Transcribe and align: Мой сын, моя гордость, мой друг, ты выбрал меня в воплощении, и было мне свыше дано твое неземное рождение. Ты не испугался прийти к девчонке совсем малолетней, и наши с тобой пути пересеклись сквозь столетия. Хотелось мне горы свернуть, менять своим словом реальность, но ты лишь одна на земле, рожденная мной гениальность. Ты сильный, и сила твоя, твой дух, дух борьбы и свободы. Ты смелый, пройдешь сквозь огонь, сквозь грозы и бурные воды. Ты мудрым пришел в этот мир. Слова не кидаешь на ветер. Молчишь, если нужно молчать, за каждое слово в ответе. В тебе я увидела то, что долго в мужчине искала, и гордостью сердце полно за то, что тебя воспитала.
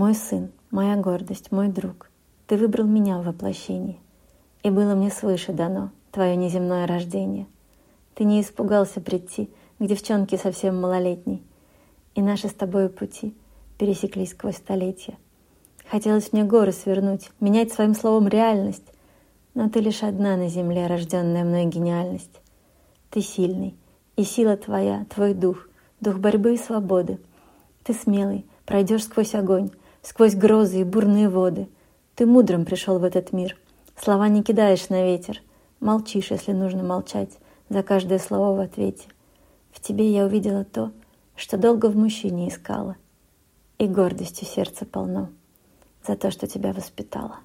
Мой 0.00 0.14
сын, 0.14 0.50
моя 0.70 0.96
гордость, 0.96 1.52
мой 1.52 1.68
друг, 1.68 2.08
ты 2.46 2.56
выбрал 2.56 2.86
меня 2.86 3.18
в 3.18 3.26
воплощении, 3.26 4.00
и 4.62 4.70
было 4.70 4.94
мне 4.94 5.10
свыше 5.10 5.52
дано 5.52 5.90
твое 6.10 6.36
неземное 6.36 6.86
рождение. 6.86 7.46
Ты 8.14 8.24
не 8.24 8.40
испугался 8.40 9.02
прийти 9.02 9.50
к 9.78 9.84
девчонке 9.84 10.38
совсем 10.38 10.80
малолетней, 10.80 11.42
и 12.14 12.22
наши 12.22 12.48
с 12.48 12.54
тобой 12.54 12.88
пути 12.88 13.36
пересеклись 13.76 14.30
сквозь 14.30 14.56
столетия. 14.56 15.18
Хотелось 15.90 16.32
мне 16.32 16.44
горы 16.44 16.72
свернуть, 16.72 17.30
менять 17.38 17.70
своим 17.70 17.94
словом 17.94 18.26
реальность, 18.26 18.94
но 19.52 19.68
ты 19.68 19.80
лишь 19.80 20.02
одна 20.02 20.38
на 20.38 20.48
земле, 20.48 20.86
рожденная 20.86 21.44
мной 21.44 21.66
гениальность. 21.66 22.40
Ты 23.10 23.20
сильный, 23.20 23.74
и 24.16 24.24
сила 24.24 24.56
твоя, 24.56 25.04
твой 25.14 25.34
дух, 25.34 25.68
дух 26.00 26.16
борьбы 26.16 26.54
и 26.54 26.56
свободы. 26.56 27.18
Ты 27.84 27.92
смелый, 27.92 28.46
пройдешь 28.64 29.04
сквозь 29.04 29.34
огонь, 29.34 29.68
сквозь 30.02 30.34
грозы 30.34 30.80
и 30.80 30.84
бурные 30.84 31.28
воды. 31.28 31.68
Ты 32.14 32.26
мудрым 32.26 32.64
пришел 32.64 32.98
в 32.98 33.04
этот 33.04 33.32
мир. 33.32 33.56
Слова 33.96 34.28
не 34.28 34.42
кидаешь 34.42 34.88
на 34.88 35.04
ветер. 35.04 35.42
Молчишь, 35.80 36.30
если 36.30 36.52
нужно 36.52 36.82
молчать, 36.82 37.38
за 37.68 37.82
каждое 37.82 38.18
слово 38.18 38.56
в 38.56 38.60
ответе. 38.60 39.08
В 39.72 39.80
тебе 39.80 40.10
я 40.12 40.24
увидела 40.24 40.64
то, 40.64 40.92
что 41.36 41.56
долго 41.56 41.86
в 41.86 41.96
мужчине 41.96 42.48
искала, 42.48 42.96
и 43.78 43.86
гордостью 43.86 44.46
сердце 44.46 44.84
полно 44.84 45.30
за 46.06 46.16
то, 46.16 46.30
что 46.30 46.46
тебя 46.46 46.72
воспитала. 46.72 47.36